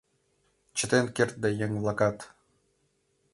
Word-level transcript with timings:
Чытен 0.77 1.05
кертде, 1.15 1.49
еҥ-влакат 1.65 2.17